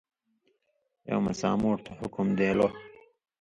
[1.07, 2.75] ایوں مہ سامُوٹھھ تُھو حُکُم دېن٘لو (حاکم)،